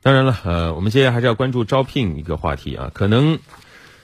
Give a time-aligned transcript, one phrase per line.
[0.00, 2.90] 当然了，呃，我们接下来还是要关注招聘一个话题啊。
[2.94, 3.40] 可能，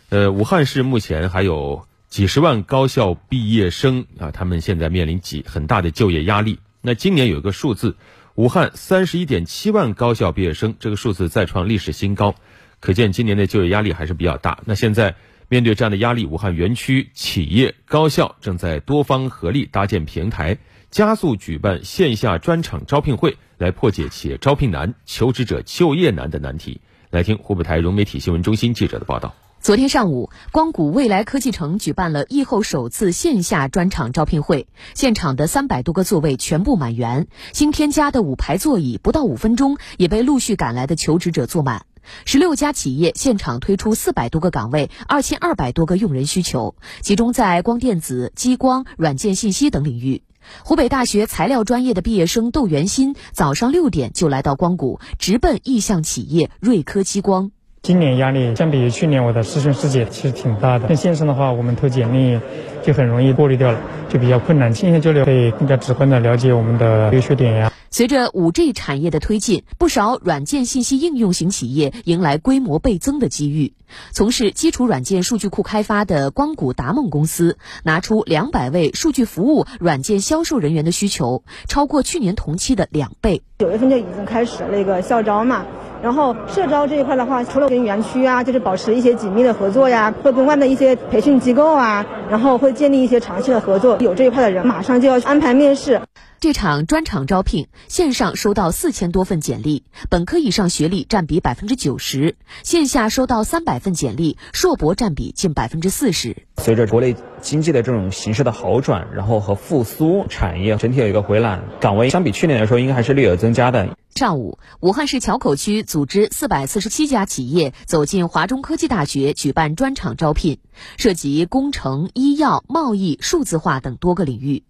[0.09, 6.59] 呃，武汉市目前还有几十万高校毕业生啊，他们现在面临几很大的就业压力。
[6.81, 7.97] 那今年有一个数字，
[8.35, 12.35] 武汉三十一点七万高校毕业生，这个数字再创历史新高，
[12.81, 14.59] 可见今年的就业压力还是比较大。
[14.65, 15.15] 那现在
[15.49, 20.59] 面对这样的压力，武汉园区企业高校正在多方合力搭建平台。
[20.91, 26.81] 加速举办线下专场招聘会，来破解企业招聘难、求职者就业难的难题。
[27.11, 29.35] 来听湖北台融媒体新闻中心记者的报道。
[29.61, 41.87] 昨天上午，光谷未来科技城举办了疫后首次线下专场招聘会，现场的三百多个座位全部满员，新添加的五排座椅不到五分钟也被陆续赶来的求职者坐满。
[42.25, 50.23] 十六家企业现场推出四百多个岗位，二千二百多个用人需求，集中在光电子、激光、软件信息等领域。
[50.63, 57.51] 湖北大学材料专业的毕业生窦元新早上六点就来到光谷，直奔意向企业瑞科激光。
[57.81, 60.89] 今年压力相比于去年，我的师兄师姐其实挺大的。
[60.89, 62.41] 跟线上的话，我们投简历
[62.83, 63.79] 就很容易过滤掉了，
[64.09, 64.75] 就比较困难。
[64.75, 67.74] 线下交流可以更加直观的了解我们的优缺点呀。
[67.95, 73.73] 随着五 G 产业的推进，不少软件信息应用型企业迎来规模倍增的机遇。
[74.11, 83.43] 从事基础软件数据库开发的光谷达梦公司，拿出两百位数据服务软件销售人员的需求，超过去年同期的两倍。
[83.61, 85.65] 九月份就已经开始那个校招嘛。
[86.03, 93.97] 然后社招这一块的话，除了跟园区啊，就是保持一些紧密的合作呀，会跟外面的一些培训机构啊，然后会建立一些长期的合作。
[94.01, 96.03] 有这一块的人，马上就要安排面试。
[96.45, 106.37] 这场专场招聘线上收到四千多份简历，本科以上学历占比百分之九十；线下收到三百份简历，硕博占比近百分之四十。
[106.59, 113.97] 随着国内经济的这种形势的好转，然后和复苏，产业整体有一个回暖，岗位相比去年来说，应该还是略有增加的。
[114.15, 120.59] 上午，武汉市硚口区组织四百四十七家企业走进华中科技大学举办专场招聘，
[120.99, 124.63] 涉及工程、医药、贸易、数字化等多个领域。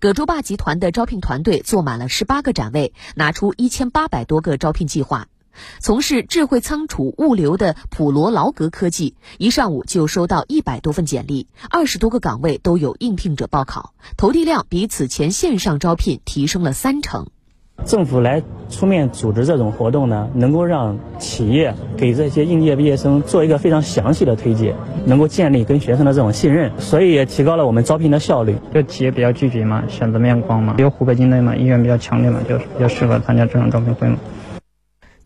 [0.00, 5.28] 葛洲坝集团的招聘团队坐满了十八个展位，拿出一千八百多个招聘计划。
[5.80, 17.28] 从事智慧仓储物流的普罗劳格科技，一上午就收到一百多份简历，二十多个岗位都有应聘者报考，投递量比此前线上招聘提升了三成。
[17.88, 24.74] 政府来出面组织这种活动呢，能够让企业给这些应届毕业生做一个非常详细的推介，
[25.06, 28.56] 能够建立跟学生的这种信任，所以也提高了我们招聘的效率。
[28.74, 34.18] 就企业比较聚集嘛，选择面广嘛，有湖北境内嘛，意愿比较强烈嘛，就比较适合参加这场招聘会嘛。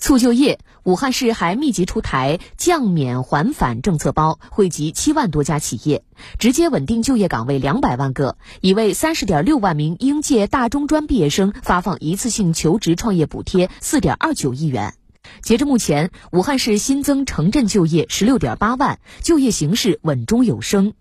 [0.02, 6.02] 促就业，武汉市还密集出台降免还返政策包，惠及七万多家企业，
[6.40, 14.94] 直接稳定就业岗位两百万个，已为三十点六万名应届大中专毕业生发放一次性求职创业补贴四点二九亿元。
[15.40, 20.94] 截至目前，武汉市新增城镇就业十六点八万，就业形势稳中有升。